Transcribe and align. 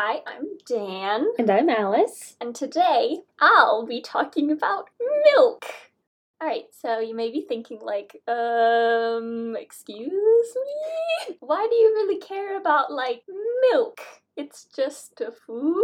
Hi, 0.00 0.22
I'm 0.28 0.46
Dan, 0.64 1.26
And 1.40 1.50
I'm 1.50 1.68
Alice. 1.68 2.36
and 2.40 2.54
today 2.54 3.18
I'll 3.40 3.84
be 3.84 4.00
talking 4.00 4.52
about 4.52 4.90
milk. 5.24 5.64
Alright, 6.40 6.66
so 6.70 7.00
you 7.00 7.16
may 7.16 7.32
be 7.32 7.40
thinking, 7.40 7.80
like, 7.82 8.22
um, 8.28 9.56
excuse 9.58 10.12
me? 10.12 11.36
Why 11.40 11.66
do 11.68 11.74
you 11.74 11.88
really 11.96 12.20
care 12.20 12.56
about, 12.60 12.92
like, 12.92 13.24
milk? 13.72 14.00
It's 14.36 14.66
just 14.66 15.20
a 15.20 15.32
food? 15.32 15.74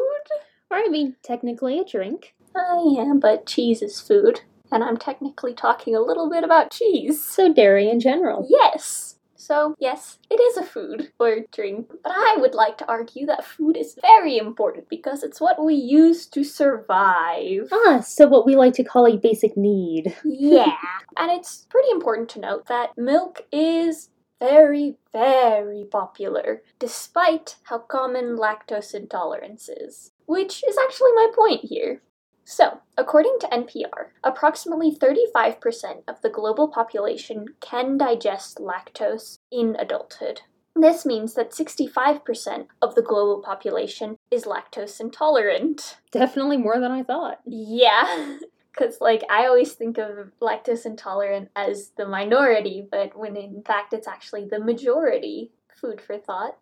Or 0.70 0.76
I 0.76 0.86
mean, 0.88 1.16
technically 1.24 1.80
a 1.80 1.84
drink. 1.84 2.36
I 2.54 2.94
am, 2.96 3.18
but 3.18 3.46
cheese 3.46 3.82
is 3.82 4.00
food, 4.00 4.42
and 4.70 4.84
I'm 4.84 4.96
technically 4.96 5.54
talking 5.54 5.96
a 5.96 6.00
little 6.00 6.30
bit 6.30 6.44
about 6.44 6.70
cheese. 6.70 7.20
So 7.20 7.52
dairy 7.52 7.90
in 7.90 7.98
general. 7.98 8.46
Yes. 8.48 9.13
So, 9.44 9.74
yes, 9.78 10.18
it 10.30 10.40
is 10.40 10.56
a 10.56 10.62
food 10.62 11.12
or 11.18 11.40
drink, 11.52 11.92
but 12.02 12.12
I 12.12 12.36
would 12.38 12.54
like 12.54 12.78
to 12.78 12.88
argue 12.88 13.26
that 13.26 13.44
food 13.44 13.76
is 13.76 13.94
very 14.00 14.38
important 14.38 14.88
because 14.88 15.22
it's 15.22 15.38
what 15.38 15.62
we 15.62 15.74
use 15.74 16.24
to 16.28 16.42
survive. 16.42 17.68
Ah, 17.70 18.00
so 18.00 18.26
what 18.26 18.46
we 18.46 18.56
like 18.56 18.72
to 18.74 18.84
call 18.84 19.06
a 19.06 19.18
basic 19.18 19.54
need. 19.54 20.16
Yeah. 20.24 20.76
and 21.18 21.30
it's 21.30 21.66
pretty 21.68 21.90
important 21.90 22.30
to 22.30 22.40
note 22.40 22.66
that 22.68 22.96
milk 22.96 23.44
is 23.52 24.08
very, 24.40 24.96
very 25.12 25.86
popular, 25.90 26.62
despite 26.78 27.56
how 27.64 27.78
common 27.78 28.36
lactose 28.38 28.94
intolerance 28.94 29.68
is. 29.68 30.12
Which 30.24 30.64
is 30.66 30.78
actually 30.78 31.12
my 31.12 31.28
point 31.36 31.60
here. 31.64 32.00
So, 32.44 32.80
according 32.96 33.38
to 33.40 33.48
NPR, 33.48 34.10
approximately 34.22 34.94
35% 34.94 36.02
of 36.06 36.20
the 36.20 36.28
global 36.28 36.68
population 36.68 37.46
can 37.60 37.96
digest 37.96 38.58
lactose 38.58 39.38
in 39.50 39.76
adulthood. 39.78 40.42
This 40.76 41.06
means 41.06 41.34
that 41.34 41.52
65% 41.52 42.66
of 42.82 42.94
the 42.94 43.02
global 43.02 43.40
population 43.42 44.18
is 44.30 44.44
lactose 44.44 45.00
intolerant. 45.00 45.98
Definitely 46.10 46.56
more 46.56 46.80
than 46.80 46.90
I 46.90 47.02
thought. 47.02 47.38
Yeah, 47.46 48.38
because 48.72 49.00
like 49.00 49.22
I 49.30 49.46
always 49.46 49.72
think 49.72 49.98
of 49.98 50.32
lactose 50.42 50.84
intolerant 50.84 51.50
as 51.54 51.92
the 51.96 52.06
minority, 52.06 52.86
but 52.90 53.16
when 53.16 53.36
in 53.36 53.62
fact 53.62 53.92
it's 53.92 54.08
actually 54.08 54.46
the 54.46 54.60
majority. 54.60 55.52
Food 55.80 56.00
for 56.00 56.18
thought. 56.18 56.56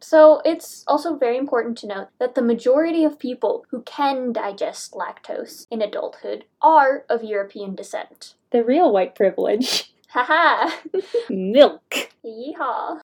So 0.00 0.42
it's 0.44 0.84
also 0.86 1.16
very 1.16 1.38
important 1.38 1.78
to 1.78 1.86
note 1.86 2.08
that 2.18 2.34
the 2.34 2.42
majority 2.42 3.04
of 3.04 3.18
people 3.18 3.64
who 3.70 3.82
can 3.82 4.32
digest 4.32 4.92
lactose 4.92 5.66
in 5.70 5.82
adulthood 5.82 6.44
are 6.60 7.04
of 7.08 7.24
European 7.24 7.74
descent. 7.74 8.34
The 8.50 8.64
real 8.64 8.92
white 8.92 9.14
privilege. 9.14 9.92
Haha! 10.08 10.70
Milk. 11.30 12.10
Yeehaw! 12.24 13.00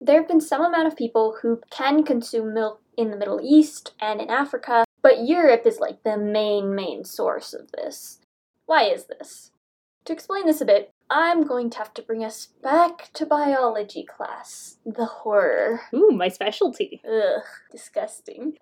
There 0.00 0.18
have 0.18 0.28
been 0.28 0.40
some 0.40 0.64
amount 0.64 0.88
of 0.88 0.96
people 0.96 1.36
who 1.42 1.60
can 1.70 2.02
consume 2.02 2.52
milk 2.52 2.80
in 2.96 3.10
the 3.10 3.16
Middle 3.16 3.40
East 3.40 3.94
and 4.00 4.20
in 4.20 4.30
Africa, 4.30 4.84
but 5.00 5.24
Europe 5.24 5.62
is 5.64 5.78
like 5.78 6.02
the 6.02 6.16
main, 6.16 6.74
main 6.74 7.04
source 7.04 7.54
of 7.54 7.70
this. 7.70 8.18
Why 8.66 8.84
is 8.84 9.04
this? 9.04 9.52
To 10.06 10.12
explain 10.12 10.46
this 10.46 10.60
a 10.60 10.64
bit, 10.64 10.90
I'm 11.10 11.46
going 11.46 11.70
to 11.70 11.78
have 11.78 11.94
to 11.94 12.02
bring 12.02 12.24
us 12.24 12.46
back 12.62 13.10
to 13.14 13.26
biology 13.26 14.04
class. 14.04 14.78
The 14.86 15.04
horror. 15.04 15.82
Ooh, 15.94 16.10
my 16.10 16.28
specialty. 16.28 17.00
Ugh, 17.06 17.42
disgusting. 17.70 18.54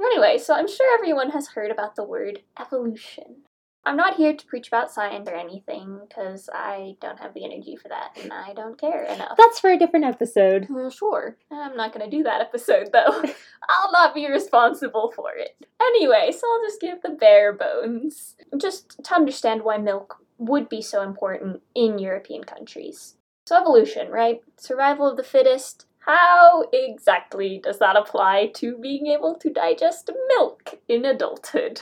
Anyway, 0.00 0.38
so 0.38 0.54
I'm 0.54 0.68
sure 0.68 0.94
everyone 0.94 1.30
has 1.30 1.48
heard 1.48 1.70
about 1.70 1.96
the 1.96 2.04
word 2.04 2.42
evolution. 2.60 3.42
I'm 3.84 3.96
not 3.96 4.16
here 4.16 4.34
to 4.34 4.46
preach 4.46 4.68
about 4.68 4.92
science 4.92 5.28
or 5.30 5.34
anything, 5.34 6.00
because 6.06 6.50
I 6.52 6.96
don't 7.00 7.18
have 7.20 7.32
the 7.32 7.44
energy 7.44 7.74
for 7.74 7.88
that, 7.88 8.18
and 8.22 8.32
I 8.32 8.52
don't 8.52 8.78
care 8.78 9.04
enough. 9.04 9.38
That's 9.38 9.60
for 9.60 9.70
a 9.70 9.78
different 9.78 10.04
episode. 10.04 10.66
Well, 10.68 10.90
sure. 10.90 11.38
I'm 11.50 11.74
not 11.74 11.94
gonna 11.94 12.10
do 12.10 12.22
that 12.24 12.42
episode 12.42 12.90
though. 12.92 13.22
I'll 13.68 13.92
not 13.92 14.14
be 14.14 14.30
responsible 14.30 15.12
for 15.16 15.30
it. 15.34 15.56
Anyway, 15.80 16.32
so 16.32 16.46
I'll 16.46 16.68
just 16.68 16.82
give 16.82 17.00
the 17.00 17.10
bare 17.10 17.54
bones. 17.54 18.36
Just 18.58 19.02
to 19.02 19.14
understand 19.14 19.62
why 19.62 19.78
milk 19.78 20.22
would 20.38 20.68
be 20.68 20.80
so 20.80 21.02
important 21.02 21.62
in 21.74 21.98
European 21.98 22.44
countries. 22.44 23.16
So, 23.46 23.60
evolution, 23.60 24.10
right? 24.10 24.40
Survival 24.56 25.10
of 25.10 25.16
the 25.16 25.22
fittest. 25.22 25.86
How 26.00 26.64
exactly 26.72 27.60
does 27.62 27.78
that 27.80 27.96
apply 27.96 28.50
to 28.54 28.78
being 28.78 29.06
able 29.08 29.34
to 29.36 29.50
digest 29.50 30.10
milk 30.28 30.80
in 30.88 31.04
adulthood? 31.04 31.80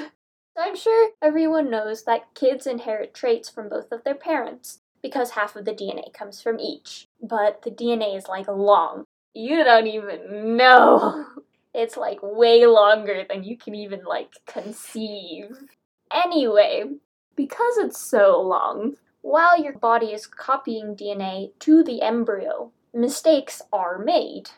I'm 0.59 0.75
sure 0.75 1.11
everyone 1.23 1.71
knows 1.71 2.05
that 2.05 2.35
kids 2.35 2.67
inherit 2.67 3.15
traits 3.15 3.49
from 3.49 3.69
both 3.69 3.93
of 3.93 4.05
their 4.05 4.15
parents 4.15 4.81
because 5.03 5.31
half 5.31 5.55
of 5.55 5.65
the 5.65 5.73
DNA 5.73 6.13
comes 6.13 6.41
from 6.41 6.59
each. 6.59 7.07
But 7.23 7.63
the 7.63 7.71
DNA 7.71 8.17
is 8.17 8.27
like 8.27 8.49
long. 8.49 9.05
You 9.35 9.63
don't 9.65 9.87
even 9.87 10.57
know. 10.57 11.27
It's 11.79 11.99
like 11.99 12.21
way 12.23 12.65
longer 12.65 13.27
than 13.29 13.45
you 13.45 13.59
can 13.59 13.75
even 13.75 14.03
like 14.03 14.33
conceive. 14.47 15.51
Anyway, 16.11 16.85
because 17.37 17.77
it's 17.77 18.01
so 18.01 18.41
long, 18.41 18.97
while 19.21 19.61
your 19.61 19.79
body 19.79 20.07
is 20.07 20.27
copying 20.27 20.97
DNA 20.97 21.53
to 21.61 21.83
the 21.83 22.03
embryo, 22.03 22.73
mistakes 22.95 23.63
are 23.73 23.99
made. 23.99 24.51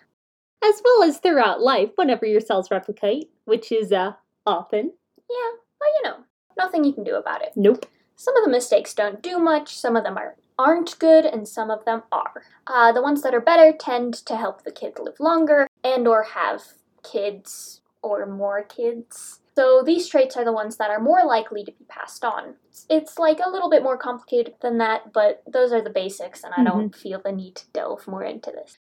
As 0.64 0.80
well 0.84 1.02
as 1.02 1.18
throughout 1.18 1.60
life, 1.60 1.90
whenever 1.96 2.26
your 2.26 2.40
cells 2.40 2.70
replicate, 2.70 3.30
which 3.44 3.70
is, 3.72 3.92
uh, 3.92 4.12
often. 4.46 4.92
Yeah, 5.30 5.50
well, 5.80 5.90
you 5.96 6.02
know, 6.04 6.16
nothing 6.56 6.84
you 6.84 6.92
can 6.92 7.04
do 7.04 7.16
about 7.16 7.42
it. 7.42 7.52
Nope. 7.56 7.86
Some 8.16 8.36
of 8.36 8.44
the 8.44 8.50
mistakes 8.50 8.94
don't 8.94 9.22
do 9.22 9.38
much, 9.38 9.76
some 9.76 9.96
of 9.96 10.04
them 10.04 10.18
are, 10.18 10.36
aren't 10.58 10.98
good, 10.98 11.24
and 11.24 11.46
some 11.46 11.70
of 11.70 11.84
them 11.84 12.02
are. 12.10 12.42
Uh, 12.66 12.90
the 12.92 13.02
ones 13.02 13.22
that 13.22 13.34
are 13.34 13.40
better 13.40 13.72
tend 13.72 14.14
to 14.26 14.36
help 14.36 14.64
the 14.64 14.72
kid 14.72 14.98
live 14.98 15.20
longer 15.20 15.68
and 15.84 16.08
or 16.08 16.24
have 16.24 16.62
kids 17.04 17.80
or 18.02 18.26
more 18.26 18.62
kids. 18.62 19.40
So 19.58 19.82
these 19.84 20.06
traits 20.06 20.36
are 20.36 20.44
the 20.44 20.52
ones 20.52 20.76
that 20.76 20.88
are 20.88 21.00
more 21.00 21.24
likely 21.24 21.64
to 21.64 21.72
be 21.72 21.84
passed 21.88 22.24
on. 22.24 22.54
It's, 22.88 23.18
like 23.18 23.40
a 23.44 23.50
little 23.50 23.68
bit 23.68 23.82
more 23.82 23.98
complicated 23.98 24.54
than 24.62 24.78
that, 24.78 25.12
but 25.12 25.42
those 25.52 25.72
are 25.72 25.82
the 25.82 25.90
basics, 25.90 26.44
and 26.44 26.54
I 26.56 26.62
don't 26.62 26.92
mm-hmm. 26.92 27.00
feel 27.00 27.20
the 27.24 27.32
need 27.32 27.56
to 27.56 27.70
delve 27.72 28.06
more 28.06 28.22
into 28.22 28.52
this. 28.52 28.78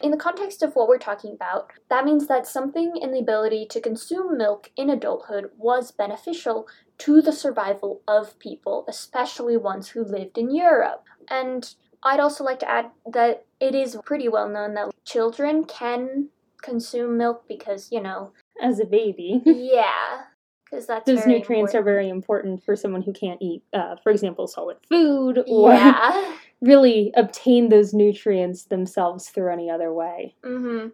In 0.00 0.12
the 0.12 0.16
context 0.16 0.62
of 0.62 0.76
what 0.76 0.86
we're 0.86 0.98
talking 0.98 1.32
about, 1.34 1.72
that 1.90 2.04
means 2.04 2.28
that 2.28 2.46
something 2.46 2.92
in 3.02 3.10
the 3.10 3.18
ability 3.18 3.66
to 3.70 3.80
consume 3.80 4.38
milk 4.38 4.70
in 4.76 4.90
adulthood 4.90 5.50
was 5.58 5.90
beneficial 5.90 6.68
to 6.98 7.20
the 7.20 7.32
survival 7.32 8.02
of 8.06 8.38
people, 8.38 8.84
especially 8.86 9.56
ones 9.56 9.88
who 9.88 10.04
lived 10.04 10.38
in 10.38 10.54
Europe. 10.54 11.04
And 11.28 11.74
I'd 12.04 12.20
also 12.20 12.44
like 12.44 12.60
to 12.60 12.70
add 12.70 12.92
that 13.12 13.44
it 13.58 13.74
is 13.74 13.98
pretty 14.04 14.28
well 14.28 14.48
known 14.48 14.74
that 14.74 14.92
children 15.04 15.64
can 15.64 16.28
consume 16.62 17.18
milk 17.18 17.48
because, 17.48 17.90
you 17.90 18.00
know, 18.00 18.30
As 18.62 18.80
a 18.80 18.86
baby. 18.86 19.42
yeah, 19.44 20.22
because 20.64 20.86
that's 20.86 21.06
Those 21.06 21.26
nutrients 21.26 21.74
are 21.74 21.82
very 21.82 22.08
important 22.08 22.62
for 22.64 22.76
someone 22.76 23.02
who 23.02 23.12
can't 23.12 23.42
eat, 23.42 23.62
uh, 23.72 23.96
for 24.02 24.10
example, 24.10 24.46
solid 24.46 24.78
food 24.88 25.44
or 25.48 25.72
Yeah. 25.74 26.36
really 26.60 27.12
obtain 27.16 27.68
those 27.68 27.92
nutrients 27.92 28.64
themselves 28.64 29.28
through 29.28 29.52
any 29.52 29.68
other 29.68 29.92
way. 29.92 30.34
hmm 30.44 30.88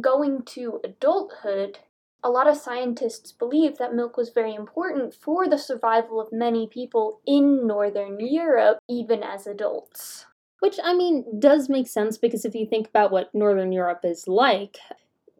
Going 0.00 0.42
to 0.54 0.80
adulthood, 0.84 1.80
a 2.22 2.30
lot 2.30 2.46
of 2.46 2.56
scientists 2.56 3.32
believe 3.32 3.76
that 3.78 3.94
milk 3.94 4.16
was 4.16 4.30
very 4.30 4.54
important 4.54 5.14
for 5.14 5.48
the 5.48 5.58
survival 5.58 6.20
of 6.20 6.32
many 6.32 6.66
people 6.68 7.20
in 7.26 7.66
Northern 7.66 8.20
Europe, 8.20 8.78
even 8.88 9.22
as 9.22 9.46
adults. 9.46 10.26
Which, 10.60 10.78
I 10.82 10.94
mean, 10.94 11.24
does 11.40 11.68
make 11.68 11.88
sense 11.88 12.18
because 12.18 12.44
if 12.44 12.54
you 12.54 12.66
think 12.66 12.88
about 12.88 13.10
what 13.10 13.34
Northern 13.34 13.72
Europe 13.72 14.00
is 14.04 14.28
like, 14.28 14.76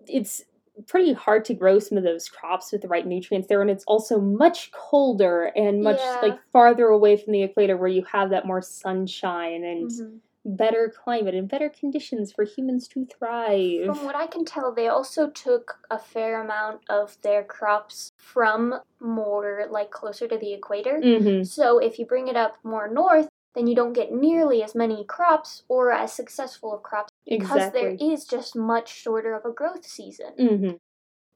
it's 0.06 0.42
pretty 0.86 1.12
hard 1.12 1.44
to 1.46 1.54
grow 1.54 1.78
some 1.78 1.98
of 1.98 2.04
those 2.04 2.28
crops 2.28 2.72
with 2.72 2.82
the 2.82 2.88
right 2.88 3.06
nutrients 3.06 3.48
there, 3.48 3.60
and 3.60 3.70
it's 3.70 3.84
also 3.84 4.20
much 4.20 4.70
colder 4.72 5.44
and 5.56 5.82
much 5.82 6.00
Yeah. 6.00 6.18
like 6.22 6.38
farther 6.52 6.86
away 6.86 7.16
from 7.16 7.32
the 7.32 7.42
equator 7.42 7.76
where 7.76 7.88
you 7.88 8.04
have 8.04 8.30
that 8.30 8.46
more 8.46 8.62
sunshine 8.62 9.64
and 9.64 9.90
Mhm. 9.90 10.20
better 10.44 10.88
climate 11.04 11.34
and 11.34 11.48
better 11.48 11.68
conditions 11.68 12.32
for 12.32 12.44
humans 12.44 12.88
to 12.88 13.04
thrive. 13.04 13.84
From 13.84 14.04
what 14.04 14.16
I 14.16 14.26
can 14.26 14.44
tell, 14.44 14.72
they 14.72 14.88
also 14.88 15.28
took 15.28 15.78
a 15.90 15.98
fair 15.98 16.40
amount 16.40 16.80
of 16.88 17.20
their 17.22 17.44
crops 17.44 18.10
from 18.16 18.80
more 19.00 19.66
like 19.70 19.90
closer 19.90 20.26
to 20.28 20.38
the 20.38 20.52
equator. 20.54 21.00
hmm 21.00 21.42
So 21.42 21.78
if 21.78 21.98
you 21.98 22.06
bring 22.06 22.28
it 22.28 22.36
up 22.36 22.56
more 22.64 22.88
north, 22.88 23.28
then 23.54 23.66
you 23.66 23.74
don't 23.74 23.92
get 23.92 24.12
nearly 24.12 24.62
as 24.62 24.74
many 24.74 25.04
crops 25.04 25.62
or 25.68 25.90
as 25.90 26.12
successful 26.12 26.72
of 26.72 26.82
crops 26.82 27.10
because 27.26 27.72
there 27.72 27.88
Exactly. 27.90 28.12
is 28.12 28.24
just 28.24 28.56
much 28.56 28.92
shorter 28.94 29.34
of 29.34 29.44
a 29.44 29.52
growth 29.52 29.84
season. 29.86 30.32
hmm 30.38 30.70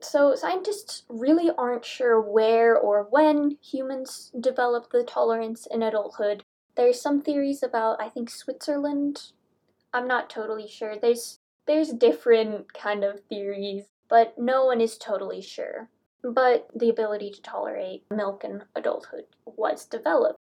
So 0.01 0.35
scientists 0.35 1.05
really 1.09 1.51
aren't 1.57 1.85
sure 1.85 2.21
where 2.21 2.77
or 2.79 3.05
when 3.05 3.59
humans 3.63 4.31
develop 4.39 4.91
the 4.91 5.03
tolerance 5.05 5.67
in 5.67 5.83
adulthood. 5.83 6.43
There's 6.77 7.01
some 7.01 7.23
theories 7.23 7.63
about 7.63 8.01
I 8.01 8.09
think 8.09 8.31
Switzerland. 8.31 9.33
I'm 9.93 10.07
not 10.09 10.29
totally 10.31 10.69
sure. 10.69 10.97
There's 10.99 11.39
there's 11.67 11.93
different 11.93 12.73
kind 12.75 13.05
of 13.05 13.21
theories, 13.25 13.85
but 14.09 14.39
no 14.39 14.67
one 14.67 14.81
is 14.81 14.99
totally 14.99 15.41
sure. 15.41 15.89
But 16.23 16.69
the 16.75 16.91
ability 16.91 17.31
to 17.33 17.43
tolerate 17.43 18.05
milk 18.11 18.45
in 18.45 18.65
adulthood 18.75 19.27
was 19.47 19.87
developed. 19.87 20.39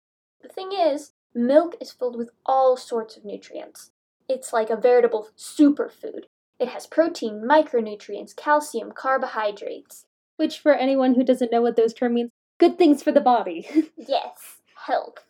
The 0.43 0.49
thing 0.49 0.71
is, 0.73 1.13
milk 1.35 1.77
is 1.81 1.93
filled 1.93 2.17
with 2.17 2.31
all 2.47 2.77
sorts 2.77 3.17
of 3.17 3.25
nutrients. 3.25 3.91
It's 4.29 4.53
like 4.53 4.71
a 4.71 4.77
veritable 4.77 5.29
superfood. 5.37 6.25
It 6.59 6.69
has 6.69 6.87
protein, 6.87 7.43
micronutrients, 7.49 8.35
calcium, 8.35 8.93
carbohydrates. 8.93 10.07
Which, 10.37 10.59
for 10.59 10.75
anyone 10.75 11.15
who 11.15 11.25
doesn't 11.25 11.53
know 11.53 11.63
what 11.63 11.77
those 11.77 11.95
terms 11.95 12.15
mean, 12.15 12.31
good 12.59 12.79
things 12.79 13.03
for 13.03 13.13
the 13.13 13.21
body. 13.21 13.67
Yes, 13.97 14.61
health. 14.87 15.25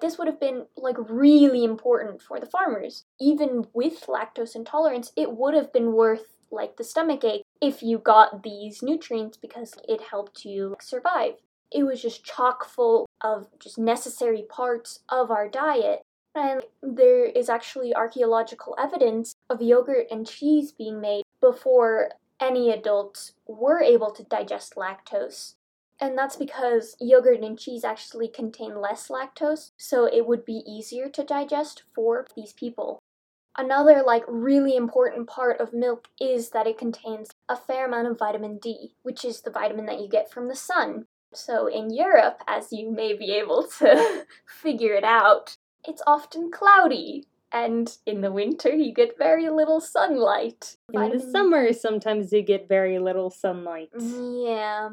This 0.00 0.16
would 0.16 0.26
have 0.26 0.40
been 0.40 0.66
like 0.76 0.96
really 0.98 1.64
important 1.64 2.22
for 2.22 2.40
the 2.40 2.46
farmers. 2.46 3.04
Even 3.20 3.66
with 3.74 4.06
lactose 4.06 4.56
intolerance, 4.56 5.12
it 5.16 5.32
would 5.32 5.54
have 5.54 5.72
been 5.72 5.92
worth 5.92 6.38
like 6.50 6.76
the 6.76 6.84
stomach 6.84 7.22
ache 7.24 7.44
if 7.60 7.82
you 7.82 7.98
got 7.98 8.42
these 8.42 8.82
nutrients 8.82 9.36
because 9.36 9.74
it 9.86 10.00
helped 10.00 10.44
you 10.44 10.76
survive. 10.80 11.34
It 11.72 11.84
was 11.84 12.02
just 12.02 12.24
chock 12.24 12.64
full 12.64 13.06
of 13.20 13.48
just 13.58 13.78
necessary 13.78 14.42
parts 14.48 15.00
of 15.08 15.30
our 15.30 15.48
diet. 15.48 16.02
And 16.34 16.62
there 16.82 17.24
is 17.24 17.48
actually 17.48 17.94
archaeological 17.94 18.76
evidence 18.78 19.34
of 19.48 19.62
yogurt 19.62 20.06
and 20.10 20.26
cheese 20.26 20.72
being 20.72 21.00
made 21.00 21.22
before 21.40 22.10
any 22.40 22.70
adults 22.70 23.32
were 23.46 23.82
able 23.82 24.10
to 24.12 24.22
digest 24.24 24.74
lactose. 24.74 25.54
And 26.00 26.16
that's 26.16 26.36
because 26.36 26.96
yogurt 26.98 27.40
and 27.42 27.58
cheese 27.58 27.84
actually 27.84 28.28
contain 28.28 28.80
less 28.80 29.08
lactose, 29.08 29.72
so 29.76 30.06
it 30.06 30.26
would 30.26 30.46
be 30.46 30.62
easier 30.66 31.10
to 31.10 31.22
digest 31.22 31.82
for 31.94 32.26
these 32.34 32.54
people. 32.54 33.00
Another 33.58 34.02
like 34.06 34.24
really 34.26 34.76
important 34.76 35.26
part 35.26 35.60
of 35.60 35.74
milk 35.74 36.08
is 36.18 36.50
that 36.50 36.66
it 36.66 36.78
contains 36.78 37.30
a 37.48 37.56
fair 37.56 37.86
amount 37.86 38.06
of 38.06 38.18
vitamin 38.18 38.58
D, 38.58 38.94
which 39.02 39.24
is 39.24 39.42
the 39.42 39.50
vitamin 39.50 39.84
that 39.86 40.00
you 40.00 40.08
get 40.08 40.30
from 40.30 40.48
the 40.48 40.56
sun. 40.56 41.04
So 41.32 41.66
in 41.66 41.90
Europe, 41.90 42.42
as 42.46 42.72
you 42.72 42.90
may 42.90 43.14
be 43.14 43.32
able 43.32 43.64
to 43.78 44.26
figure 44.46 44.94
it 44.94 45.04
out, 45.04 45.56
it's 45.86 46.02
often 46.06 46.50
cloudy. 46.50 47.26
And 47.52 47.96
in 48.06 48.20
the 48.20 48.30
winter, 48.30 48.70
you 48.70 48.92
get 48.94 49.18
very 49.18 49.48
little 49.50 49.80
sunlight. 49.80 50.76
In 50.92 51.10
the 51.10 51.18
summer, 51.18 51.72
sometimes 51.72 52.32
you 52.32 52.42
get 52.42 52.68
very 52.68 52.98
little 53.00 53.28
sunlight. 53.30 53.90
Yeah. 53.98 54.90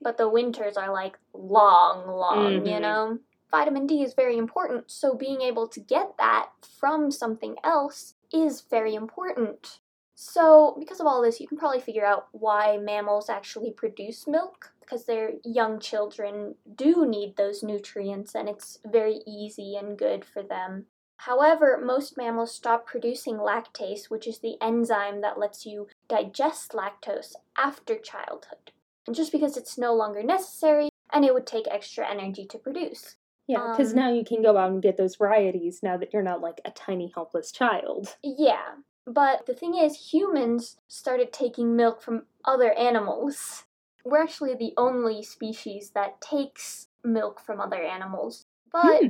But 0.00 0.16
the 0.16 0.28
winters 0.28 0.78
are 0.78 0.90
like 0.90 1.18
long, 1.34 2.06
long, 2.08 2.64
you 2.66 2.72
Mhm. 2.76 2.80
know? 2.80 3.18
Vitamin 3.50 3.86
D 3.86 4.02
is 4.02 4.14
very 4.14 4.38
important, 4.38 4.90
so 4.90 5.14
being 5.14 5.42
able 5.42 5.66
to 5.68 5.80
get 5.80 6.16
that 6.18 6.50
from 6.62 7.10
something 7.10 7.56
else 7.64 8.14
is 8.32 8.60
very 8.62 8.94
important. 8.94 9.80
So, 10.14 10.76
because 10.78 11.00
of 11.00 11.06
all 11.06 11.20
this, 11.20 11.40
you 11.40 11.48
can 11.48 11.58
probably 11.58 11.80
figure 11.80 12.04
out 12.04 12.28
why 12.32 12.76
mammals 12.78 13.28
actually 13.28 13.72
produce 13.72 14.26
milk, 14.26 14.72
because 14.90 15.06
their 15.06 15.32
young 15.44 15.78
children 15.78 16.56
do 16.74 17.06
need 17.06 17.36
those 17.36 17.62
nutrients 17.62 18.34
and 18.34 18.48
it's 18.48 18.78
very 18.84 19.20
easy 19.26 19.76
and 19.76 19.96
good 19.96 20.24
for 20.24 20.42
them. 20.42 20.86
However, 21.18 21.80
most 21.82 22.16
mammals 22.16 22.54
stop 22.54 22.86
producing 22.86 23.36
lactase, 23.36 24.08
which 24.08 24.26
is 24.26 24.38
the 24.38 24.56
enzyme 24.60 25.20
that 25.20 25.38
lets 25.38 25.66
you 25.66 25.86
digest 26.08 26.72
lactose 26.72 27.34
after 27.56 27.96
childhood. 27.96 28.72
And 29.06 29.14
just 29.14 29.30
because 29.30 29.56
it's 29.56 29.78
no 29.78 29.94
longer 29.94 30.22
necessary 30.22 30.88
and 31.12 31.24
it 31.24 31.34
would 31.34 31.46
take 31.46 31.66
extra 31.70 32.08
energy 32.08 32.46
to 32.46 32.58
produce. 32.58 33.16
Yeah, 33.46 33.70
because 33.70 33.92
Um, 33.92 33.96
now 33.96 34.12
you 34.12 34.24
can 34.24 34.42
go 34.42 34.56
out 34.56 34.70
and 34.70 34.82
get 34.82 34.96
those 34.96 35.16
varieties 35.16 35.82
now 35.82 35.96
that 35.98 36.12
you're 36.12 36.22
not 36.22 36.40
like 36.40 36.60
a 36.64 36.70
tiny 36.70 37.12
helpless 37.14 37.52
child. 37.52 38.16
Yeah, 38.22 38.76
but 39.06 39.46
the 39.46 39.54
thing 39.54 39.76
is, 39.76 40.12
humans 40.12 40.78
started 40.88 41.32
taking 41.32 41.76
milk 41.76 42.00
from 42.00 42.26
other 42.44 42.72
animals. 42.72 43.64
We're 44.04 44.22
actually 44.22 44.54
the 44.54 44.72
only 44.76 45.22
species 45.22 45.90
that 45.94 46.20
takes 46.20 46.88
milk 47.04 47.40
from 47.40 47.60
other 47.60 47.82
animals. 47.82 48.44
But 48.72 49.02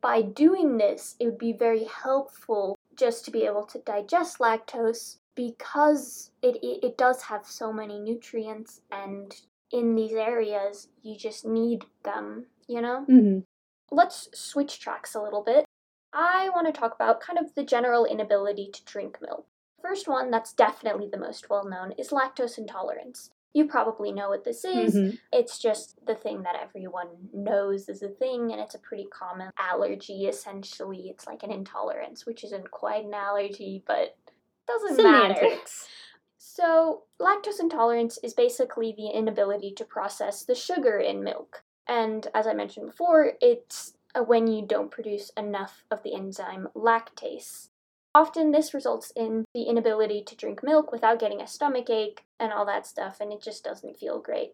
by 0.00 0.22
doing 0.22 0.78
this, 0.78 1.16
it 1.20 1.26
would 1.26 1.38
be 1.38 1.52
very 1.52 1.84
helpful 1.84 2.76
just 2.96 3.24
to 3.24 3.30
be 3.30 3.44
able 3.44 3.64
to 3.66 3.78
digest 3.80 4.38
lactose 4.38 5.18
because 5.34 6.30
it, 6.42 6.56
it, 6.62 6.84
it 6.84 6.98
does 6.98 7.22
have 7.22 7.44
so 7.44 7.70
many 7.70 8.00
nutrients, 8.00 8.80
and 8.90 9.34
in 9.70 9.94
these 9.94 10.14
areas, 10.14 10.88
you 11.02 11.16
just 11.16 11.44
need 11.44 11.84
them, 12.04 12.46
you 12.66 12.80
know? 12.80 13.04
hmm 13.04 13.40
let's 13.90 14.28
switch 14.34 14.80
tracks 14.80 15.14
a 15.14 15.22
little 15.22 15.42
bit. 15.42 15.64
I 16.12 16.48
want 16.54 16.66
to 16.66 16.78
talk 16.78 16.94
about 16.94 17.20
kind 17.20 17.38
of 17.38 17.54
the 17.54 17.64
general 17.64 18.04
inability 18.04 18.70
to 18.72 18.84
drink 18.84 19.18
milk. 19.20 19.46
First 19.82 20.08
one, 20.08 20.30
that's 20.30 20.52
definitely 20.52 21.08
the 21.10 21.18
most 21.18 21.50
well 21.50 21.68
known, 21.68 21.92
is 21.92 22.10
lactose 22.10 22.58
intolerance. 22.58 23.30
You 23.56 23.64
probably 23.64 24.12
know 24.12 24.28
what 24.28 24.44
this 24.44 24.66
is. 24.66 24.92
hmm 24.92 25.12
It's 25.32 25.58
just 25.58 26.04
the 26.04 26.14
thing 26.14 26.42
that 26.42 26.56
everyone 26.62 27.08
knows 27.32 27.88
is 27.88 28.02
a 28.02 28.08
thing, 28.08 28.52
and 28.52 28.60
it's 28.60 28.74
a 28.74 28.78
pretty 28.78 29.06
common 29.06 29.50
allergy 29.58 30.26
essentially. 30.26 31.08
It's 31.08 31.26
like 31.26 31.42
an 31.42 31.50
intolerance, 31.50 32.26
which 32.26 32.44
isn't 32.44 32.70
quite 32.70 33.06
an 33.06 33.14
allergy, 33.14 33.82
but 33.86 34.14
doesn't 34.68 35.02
matter. 35.02 35.36
Semantics. 35.36 35.88
So, 36.36 37.04
lactose 37.18 37.58
intolerance 37.58 38.18
is 38.22 38.34
basically 38.34 38.92
the 38.94 39.08
inability 39.08 39.72
to 39.78 39.86
process 39.86 40.44
the 40.44 40.54
sugar 40.54 40.98
in 40.98 41.24
milk. 41.24 41.62
And 41.88 42.28
as 42.34 42.46
I 42.46 42.52
mentioned 42.52 42.88
before, 42.90 43.32
it's 43.40 43.94
uh, 44.14 44.22
when 44.22 44.48
you 44.48 44.66
don't 44.66 44.90
produce 44.90 45.30
enough 45.30 45.82
of 45.90 46.02
the 46.02 46.14
enzyme 46.14 46.68
lactase. 46.76 47.70
Often, 48.14 48.50
this 48.50 48.74
results 48.74 49.14
in 49.16 49.46
the 49.54 49.62
inability 49.62 50.22
to 50.24 50.36
drink 50.36 50.62
milk 50.62 50.92
without 50.92 51.18
getting 51.18 51.40
a 51.40 51.46
stomach 51.46 51.88
ache 51.88 52.25
and 52.38 52.52
all 52.52 52.66
that 52.66 52.86
stuff, 52.86 53.20
and 53.20 53.32
it 53.32 53.42
just 53.42 53.64
doesn't 53.64 53.98
feel 53.98 54.20
great. 54.20 54.50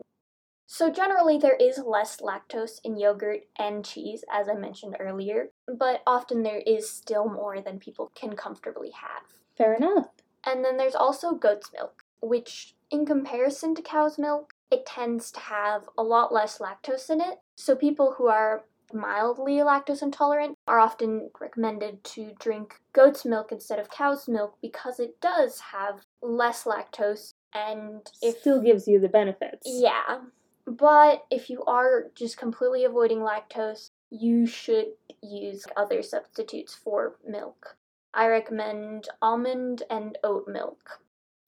So, 0.66 0.90
generally, 0.90 1.36
there 1.36 1.56
is 1.56 1.78
less 1.84 2.18
lactose 2.20 2.80
in 2.82 2.96
yogurt 2.96 3.42
and 3.58 3.84
cheese, 3.84 4.24
as 4.32 4.48
I 4.48 4.54
mentioned 4.54 4.96
earlier, 4.98 5.50
but 5.66 6.02
often 6.06 6.42
there 6.42 6.62
is 6.66 6.90
still 6.90 7.28
more 7.28 7.60
than 7.60 7.78
people 7.78 8.10
can 8.14 8.36
comfortably 8.36 8.90
have. 8.90 9.24
Fair 9.56 9.74
enough. 9.74 10.08
And 10.46 10.64
then 10.64 10.76
there's 10.76 10.94
also 10.94 11.34
goat's 11.34 11.70
milk, 11.74 12.04
which, 12.20 12.74
in 12.90 13.04
comparison 13.04 13.74
to 13.74 13.82
cow's 13.82 14.18
milk, 14.18 14.54
it 14.70 14.86
tends 14.86 15.30
to 15.32 15.40
have 15.40 15.88
a 15.98 16.02
lot 16.02 16.32
less 16.32 16.58
lactose 16.58 17.10
in 17.10 17.20
it. 17.20 17.40
So 17.54 17.76
people 17.76 18.14
who 18.16 18.28
are 18.28 18.64
mildly 18.94 19.56
lactose 19.56 20.02
intolerant 20.02 20.56
are 20.66 20.78
often 20.78 21.30
recommended 21.40 22.02
to 22.04 22.32
drink 22.38 22.80
goat's 22.92 23.24
milk 23.24 23.52
instead 23.52 23.78
of 23.78 23.90
cow's 23.90 24.28
milk 24.28 24.56
because 24.60 24.98
it 24.98 25.20
does 25.20 25.60
have 25.72 26.06
less 26.22 26.64
lactose 26.64 27.34
and 27.54 28.10
It 28.22 28.38
still 28.40 28.60
gives 28.60 28.86
you 28.88 28.98
the 29.00 29.08
benefits. 29.08 29.62
yeah. 29.66 30.20
But 30.66 31.24
if 31.30 31.50
you 31.50 31.64
are 31.64 32.06
just 32.14 32.36
completely 32.36 32.84
avoiding 32.84 33.18
lactose, 33.18 33.90
you 34.10 34.46
should 34.46 34.86
use 35.22 35.66
other 35.76 36.02
substitutes 36.02 36.74
for 36.74 37.16
milk. 37.26 37.76
I 38.14 38.28
recommend 38.28 39.08
almond 39.20 39.82
and 39.90 40.18
oat 40.22 40.46
milk. 40.46 41.00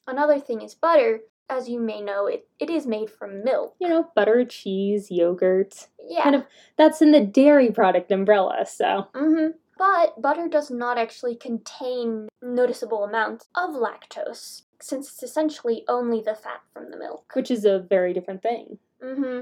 Another 0.06 0.40
thing 0.40 0.62
is 0.62 0.74
butter. 0.74 1.20
As 1.48 1.68
you 1.68 1.78
may 1.78 2.00
know, 2.00 2.26
it, 2.26 2.48
it 2.58 2.70
is 2.70 2.86
made 2.86 3.10
from 3.10 3.44
milk. 3.44 3.74
You 3.78 3.88
know, 3.88 4.10
butter, 4.16 4.44
cheese, 4.46 5.10
yogurt. 5.10 5.88
Yeah. 6.08 6.22
Kind 6.22 6.36
of 6.36 6.44
that's 6.76 7.02
in 7.02 7.12
the 7.12 7.20
dairy 7.20 7.70
product 7.70 8.10
umbrella, 8.10 8.64
so 8.66 9.08
hmm 9.14 9.48
But 9.78 10.20
butter 10.20 10.48
does 10.48 10.70
not 10.70 10.98
actually 10.98 11.36
contain 11.36 12.28
noticeable 12.42 13.04
amounts 13.04 13.46
of 13.54 13.70
lactose, 13.74 14.62
since 14.84 15.08
it's 15.08 15.22
essentially 15.22 15.82
only 15.88 16.20
the 16.20 16.34
fat 16.34 16.60
from 16.72 16.90
the 16.90 16.96
milk. 16.98 17.32
which 17.34 17.50
is 17.50 17.64
a 17.64 17.78
very 17.78 18.12
different 18.12 18.42
thing. 18.42 18.78
hmm 19.02 19.40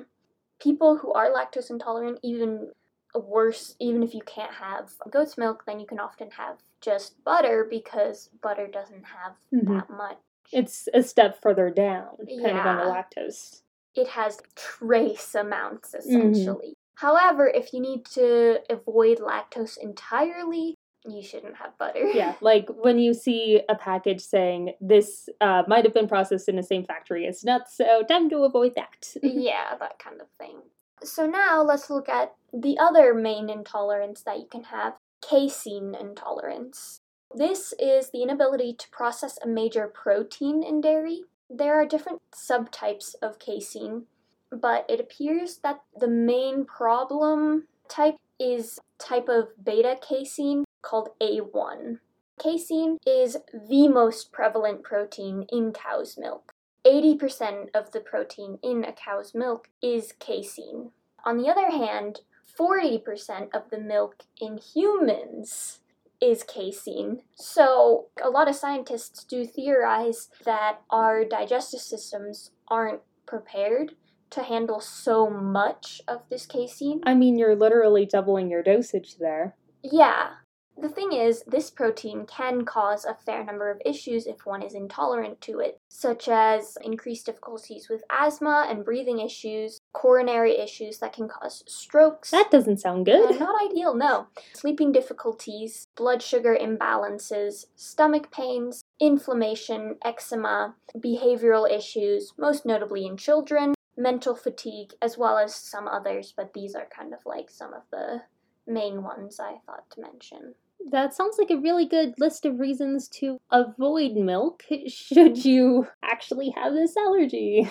People 0.61 0.97
who 0.97 1.13
are 1.13 1.31
lactose 1.33 1.71
intolerant, 1.71 2.21
even 2.23 2.71
worse, 3.17 3.75
even 3.81 4.05
if 4.05 4.15
you 4.15 4.23
can't 4.23 4.53
have 4.53 4.93
goat's 5.11 5.37
milk, 5.37 5.65
then 5.67 5.81
you 5.81 5.87
can 5.87 5.99
often 5.99 6.31
have 6.31 6.59
just 6.81 7.23
butter 7.25 7.67
because 7.69 8.31
butter 8.41 8.69
doesn't 8.69 9.05
have 9.05 9.33
Mhm. 9.53 9.67
that 9.67 9.91
much. 9.91 10.19
It's 10.53 10.89
a 10.95 11.03
step 11.03 11.41
further 11.43 11.69
down, 11.71 12.17
kind 12.43 12.59
of 12.59 12.67
on 12.67 12.77
the 12.77 12.85
lactose. 12.85 13.63
It 13.95 14.07
has 14.09 14.41
trace 14.55 15.35
amounts 15.35 15.95
essentially. 15.95 16.75
However, 16.95 17.49
if 17.49 17.75
you 17.75 17.81
need 17.81 18.05
to 18.07 18.63
avoid 18.71 19.19
lactose 19.19 19.77
entirely, 19.77 20.77
you 21.09 21.23
shouldn't 21.23 21.57
have 21.57 21.77
butter. 21.79 22.05
Yeah, 22.13 22.35
like 22.41 22.69
when 22.69 22.99
you 22.99 23.15
see 23.15 23.61
a 23.69 23.75
package 23.75 24.21
saying 24.21 24.75
this 24.81 25.29
uh, 25.41 25.63
might 25.67 25.85
have 25.85 25.95
been 25.95 26.09
processed 26.09 26.49
in 26.49 26.57
the 26.57 26.63
same 26.63 26.85
factory 26.85 27.27
as 27.27 27.45
nuts, 27.45 27.77
so 27.77 28.03
time 28.03 28.29
to 28.31 28.39
avoid 28.39 28.75
that. 28.77 29.15
yeah, 29.23 29.75
that 29.79 29.99
kind 29.99 30.21
of 30.21 30.29
thing. 30.39 30.59
So 31.03 31.27
now 31.27 31.63
let's 31.63 31.91
look 31.91 32.09
at 32.09 32.35
the 32.53 32.79
other 32.79 33.15
main 33.15 33.51
intolerance 33.51 34.23
that 34.23 34.39
you 34.39 34.47
can 34.47 34.65
have 34.65 34.95
casein 35.21 35.97
intolerance. 35.99 37.01
This 37.35 37.73
is 37.79 38.11
the 38.11 38.23
inability 38.23 38.75
to 38.75 38.89
process 38.91 39.39
a 39.43 39.49
major 39.49 39.89
protein 39.89 40.63
in 40.63 40.81
dairy. 40.81 41.23
There 41.49 41.75
are 41.75 41.87
different 41.87 42.21
subtypes 42.35 43.15
of 43.23 43.39
casein, 43.39 44.05
but 44.51 44.85
it 44.89 45.01
appears 45.01 45.59
that 45.59 45.81
the 45.99 46.09
main 46.09 46.65
problem 46.65 47.69
type 47.89 48.17
is 48.39 48.79
type 48.99 49.29
of 49.29 49.49
beta 49.63 49.99
casein 50.01 50.65
called 50.83 51.11
A1. 51.21 51.99
Casein 52.43 52.99
is 53.07 53.37
the 53.53 53.89
most 53.89 54.33
prevalent 54.33 54.83
protein 54.83 55.47
in 55.51 55.73
cow's 55.73 56.19
milk. 56.19 56.55
80% 56.85 57.69
of 57.75 57.93
the 57.93 58.01
protein 58.01 58.59
in 58.63 58.85
a 58.85 58.93
cow's 58.93 59.35
milk 59.35 59.69
is 59.81 60.13
casein. 60.19 60.91
On 61.25 61.39
the 61.39 61.49
other 61.49 61.71
hand, 61.71 62.21
40% 62.59 63.55
of 63.55 63.71
the 63.71 63.79
milk 63.79 64.25
in 64.41 64.59
humans 64.59 65.81
is 66.21 66.43
casein. 66.43 67.23
So, 67.35 68.07
a 68.23 68.31
lot 68.31 68.49
of 68.49 68.55
scientists 68.55 69.25
do 69.25 69.45
theorize 69.45 70.29
that 70.45 70.81
our 70.91 71.25
digestive 71.25 71.81
systems 71.81 72.51
aren't 72.69 73.01
prepared 73.27 73.95
to 74.31 74.43
handle 74.43 74.81
so 74.81 75.29
much 75.29 76.01
of 76.09 76.23
this 76.31 76.47
casein. 76.47 77.01
I 77.05 77.15
mean, 77.15 77.39
you're 77.39 77.57
literally 77.57 78.07
doubling 78.07 78.51
your 78.51 78.63
dosage 78.63 79.19
there. 79.19 79.55
Yeah. 79.83 80.31
The 80.79 80.89
thing 80.89 81.13
is, 81.13 81.45
this 81.47 81.71
protein 81.71 82.27
can 82.27 82.65
cause 82.65 83.05
a 83.05 83.15
fair 83.15 83.45
number 83.45 83.71
of 83.71 83.81
issues 83.85 84.27
if 84.27 84.45
one 84.47 84.63
is 84.63 84.75
intolerant 84.75 85.41
to 85.43 85.61
it, 85.61 85.81
such 85.89 86.29
as 86.29 86.77
increased 86.83 87.27
difficulties 87.27 87.89
with 87.89 88.03
asthma 88.11 88.67
and 88.69 88.85
breathing 88.85 89.21
issues, 89.21 89.81
coronary 89.93 90.59
issues 90.59 90.99
that 90.99 91.13
can 91.13 91.29
cause 91.29 91.63
strokes. 91.69 92.31
That 92.33 92.51
doesn't 92.51 92.79
sound 92.81 93.09
Uh, 93.09 93.29
good. 93.29 93.39
not 93.39 93.63
ideal, 93.63 93.95
no. 93.95 94.27
Sleeping 94.55 94.91
difficulties, 94.91 95.87
blood 95.95 96.21
sugar 96.21 96.57
imbalances, 96.61 97.67
stomach 97.77 98.33
pains, 98.33 98.83
inflammation, 98.99 99.99
eczema, 100.05 100.75
behavioral 100.97 101.71
issues, 101.71 102.33
most 102.37 102.67
notably 102.67 103.07
in 103.07 103.17
children, 103.17 103.75
mental 103.97 104.35
fatigue, 104.35 104.95
as 105.01 105.17
well 105.17 105.39
as 105.39 105.55
some 105.55 105.87
others, 105.87 106.33
but 106.37 106.55
these 106.55 106.75
are 106.75 106.87
kind 106.87 107.13
of 107.15 107.21
like 107.25 107.51
some 107.51 107.73
of 107.73 107.83
the 107.93 108.23
main 108.67 109.03
ones 109.03 109.39
I 109.39 109.59
thought 109.67 109.89
to 109.91 110.01
mention. 110.01 110.55
That 110.91 111.15
sounds 111.15 111.37
like 111.39 111.51
a 111.51 111.57
really 111.61 111.87
good 111.87 112.15
list 112.19 112.45
of 112.45 112.59
reasons 112.59 113.09
to 113.09 113.39
avoid 113.51 114.13
milk 114.15 114.65
should 114.89 115.45
you 115.45 115.89
actually 116.03 116.51
have 116.57 116.75
this 116.75 116.97
allergy. 116.97 117.71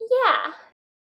Yeah. 0.00 0.52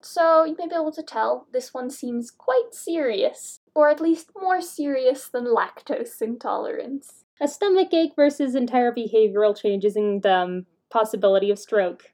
So 0.00 0.44
you 0.44 0.54
may 0.58 0.68
be 0.68 0.74
able 0.74 0.92
to 0.92 1.02
tell 1.02 1.46
this 1.52 1.74
one 1.74 1.90
seems 1.90 2.30
quite 2.30 2.72
serious, 2.72 3.60
or 3.74 3.88
at 3.88 4.00
least 4.00 4.30
more 4.40 4.60
serious 4.60 5.28
than 5.28 5.44
lactose 5.44 6.22
intolerance. 6.22 7.24
A 7.40 7.48
stomach 7.48 7.92
ache 7.92 8.14
versus 8.16 8.54
entire 8.54 8.92
behavioral 8.92 9.56
changes 9.56 9.96
and 9.96 10.24
um, 10.26 10.66
possibility 10.90 11.50
of 11.50 11.58
stroke. 11.58 12.12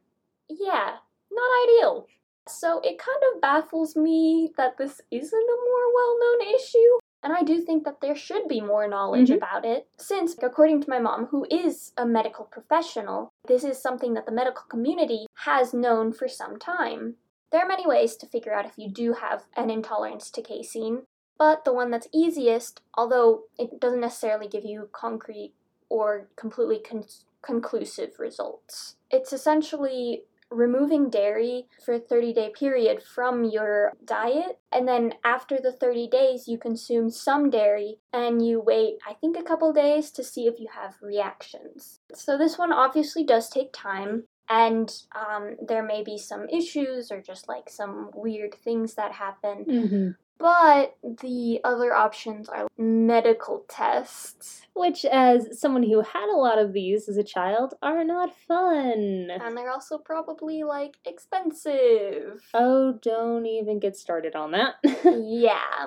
Yeah, 0.48 0.96
not 1.30 1.50
ideal. 1.64 2.06
So 2.46 2.80
it 2.80 2.98
kind 2.98 3.22
of 3.32 3.40
baffles 3.40 3.96
me 3.96 4.50
that 4.56 4.76
this 4.76 5.00
isn't 5.10 5.32
a 5.32 5.64
more 5.64 5.94
well 5.94 6.18
known 6.20 6.54
issue. 6.54 7.03
And 7.24 7.32
I 7.32 7.42
do 7.42 7.62
think 7.62 7.84
that 7.84 8.02
there 8.02 8.14
should 8.14 8.46
be 8.48 8.60
more 8.60 8.86
knowledge 8.86 9.30
Mhm. 9.30 9.36
about 9.38 9.64
it, 9.64 9.88
since, 9.96 10.36
according 10.42 10.82
to 10.82 10.90
my 10.90 10.98
mom, 10.98 11.26
who 11.26 11.46
is 11.50 11.94
a 11.96 12.04
medical 12.04 12.44
professional, 12.44 13.30
this 13.46 13.64
is 13.64 13.80
something 13.80 14.12
that 14.12 14.26
the 14.26 14.32
medical 14.32 14.64
community 14.68 15.26
has 15.36 15.72
known 15.72 16.12
for 16.12 16.28
some 16.28 16.58
time. 16.58 17.16
There 17.50 17.62
are 17.62 17.66
many 17.68 17.86
ways 17.86 18.16
to 18.16 18.26
figure 18.26 18.52
out 18.52 18.66
if 18.66 18.76
you 18.76 18.90
do 18.90 19.14
have 19.14 19.46
an 19.56 19.70
intolerance 19.70 20.30
to 20.32 20.42
casein, 20.42 21.06
but 21.38 21.64
the 21.64 21.72
one 21.72 21.90
that's 21.90 22.08
easiest, 22.12 22.82
although 22.94 23.44
it 23.58 23.80
doesn't 23.80 24.00
necessarily 24.00 24.46
give 24.46 24.64
you 24.66 24.90
concrete 24.92 25.54
or 25.88 26.28
completely 26.36 26.78
con- 26.78 27.04
conclusive 27.40 28.18
results, 28.18 28.96
it's 29.10 29.32
essentially 29.32 30.26
removing 30.54 31.10
dairy 31.10 31.66
for 31.84 31.94
a 31.94 31.98
30 31.98 32.32
day 32.32 32.52
period 32.58 33.02
from 33.02 33.44
your 33.44 33.92
diet 34.04 34.58
and 34.72 34.86
then 34.86 35.14
after 35.24 35.58
the 35.62 35.72
30 35.72 36.08
days 36.08 36.48
you 36.48 36.58
consume 36.58 37.10
some 37.10 37.50
dairy 37.50 37.96
and 38.12 38.46
you 38.46 38.60
wait 38.60 38.94
i 39.06 39.14
think 39.14 39.36
a 39.36 39.42
couple 39.42 39.72
days 39.72 40.10
to 40.10 40.22
see 40.22 40.46
if 40.46 40.58
you 40.58 40.68
have 40.74 40.94
reactions 41.02 42.00
so 42.14 42.38
this 42.38 42.58
one 42.58 42.72
obviously 42.72 43.24
does 43.24 43.48
take 43.48 43.72
time 43.72 44.24
and 44.48 44.92
um, 45.16 45.56
there 45.66 45.82
may 45.82 46.04
be 46.04 46.18
some 46.18 46.46
issues 46.50 47.10
or 47.10 47.20
just 47.20 47.48
like 47.48 47.70
some 47.70 48.10
weird 48.14 48.54
things 48.54 48.94
that 48.94 49.12
happen 49.12 49.64
Mm-hmm. 49.64 50.10
But 50.38 50.96
the 51.22 51.60
other 51.64 51.94
options 51.94 52.48
are 52.48 52.66
medical 52.76 53.64
tests 53.68 54.62
Which, 54.74 55.04
as 55.04 55.58
someone 55.60 55.84
who 55.84 56.00
had 56.00 56.28
a 56.32 56.36
lot 56.36 56.58
of 56.58 56.72
these 56.72 57.08
as 57.08 57.16
a 57.16 57.22
child, 57.24 57.74
are 57.82 58.04
not 58.04 58.36
fun. 58.36 59.30
and 59.30 59.56
they're 59.56 59.70
also 59.70 59.98
probably 59.98 60.62
like 60.64 60.96
expensive 61.04 62.42
Oh, 62.52 62.98
don't 63.00 63.46
even 63.46 63.78
get 63.78 63.96
started 63.96 64.34
on 64.34 64.52
that. 64.52 64.74
yeah. 65.04 65.86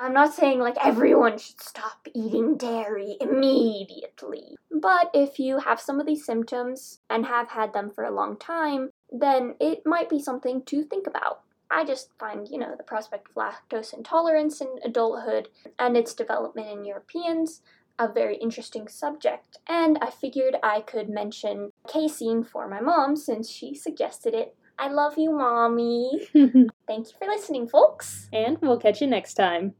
I'm 0.00 0.12
not 0.12 0.32
saying 0.32 0.60
like 0.60 0.76
everyone 0.84 1.38
should 1.38 1.60
stop 1.60 2.06
eating 2.14 2.56
dairy 2.56 3.16
immediately. 3.20 4.56
But 4.70 5.10
if 5.12 5.38
you 5.40 5.58
have 5.58 5.80
some 5.80 5.98
of 5.98 6.06
these 6.06 6.24
symptoms 6.24 7.00
and 7.10 7.26
have 7.26 7.48
had 7.48 7.72
them 7.72 7.90
for 7.90 8.04
a 8.04 8.14
long 8.14 8.36
time, 8.36 8.90
then 9.10 9.56
it 9.60 9.82
might 9.84 10.08
be 10.08 10.20
something 10.20 10.62
to 10.66 10.84
think 10.84 11.06
about. 11.08 11.40
I 11.70 11.84
just 11.84 12.10
find, 12.18 12.48
you 12.48 12.58
know, 12.58 12.74
the 12.76 12.82
prospect 12.82 13.28
of 13.28 13.34
lactose 13.34 13.92
intolerance 13.92 14.60
in 14.60 14.68
adulthood 14.84 15.48
and 15.78 15.96
its 15.96 16.14
development 16.14 16.68
in 16.68 16.84
Europeans 16.84 17.62
a 17.98 18.10
very 18.10 18.36
interesting 18.36 18.88
subject, 18.88 19.58
and 19.68 19.98
I 20.00 20.10
figured 20.10 20.56
I 20.62 20.80
could 20.80 21.08
mention 21.08 21.72
casein 21.88 22.44
for 22.44 22.68
my 22.68 22.80
mom 22.80 23.16
since 23.16 23.50
she 23.50 23.74
suggested 23.74 24.34
it. 24.34 24.54
I 24.78 24.88
love 24.88 25.18
you, 25.18 25.32
mommy. 25.32 26.28
Thank 26.32 27.08
you 27.08 27.14
for 27.18 27.26
listening, 27.26 27.66
folks. 27.66 28.28
and 28.32 28.58
we'll 28.60 28.78
catch 28.78 29.00
you 29.00 29.08
next 29.08 29.34
time. 29.34 29.74